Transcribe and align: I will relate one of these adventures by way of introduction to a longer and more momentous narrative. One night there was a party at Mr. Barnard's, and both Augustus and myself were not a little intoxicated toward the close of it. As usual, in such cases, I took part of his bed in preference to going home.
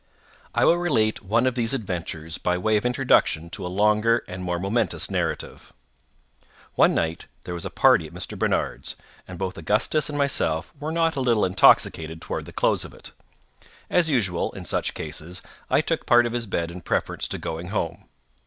I 0.55 0.65
will 0.65 0.79
relate 0.79 1.21
one 1.21 1.45
of 1.45 1.53
these 1.53 1.75
adventures 1.75 2.39
by 2.39 2.57
way 2.57 2.75
of 2.75 2.87
introduction 2.87 3.51
to 3.51 3.63
a 3.67 3.69
longer 3.69 4.23
and 4.27 4.43
more 4.43 4.57
momentous 4.57 5.11
narrative. 5.11 5.73
One 6.73 6.95
night 6.95 7.27
there 7.43 7.53
was 7.53 7.65
a 7.65 7.69
party 7.69 8.07
at 8.07 8.11
Mr. 8.13 8.33
Barnard's, 8.35 8.95
and 9.27 9.37
both 9.37 9.59
Augustus 9.59 10.09
and 10.09 10.17
myself 10.17 10.73
were 10.79 10.91
not 10.91 11.15
a 11.15 11.21
little 11.21 11.45
intoxicated 11.45 12.19
toward 12.19 12.45
the 12.45 12.51
close 12.51 12.83
of 12.83 12.95
it. 12.95 13.11
As 13.91 14.09
usual, 14.09 14.51
in 14.53 14.65
such 14.65 14.95
cases, 14.95 15.43
I 15.69 15.81
took 15.81 16.07
part 16.07 16.25
of 16.25 16.33
his 16.33 16.47
bed 16.47 16.71
in 16.71 16.81
preference 16.81 17.27
to 17.27 17.37
going 17.37 17.67
home. 17.67 18.07